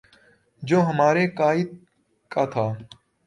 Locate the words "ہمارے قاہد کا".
0.81-2.45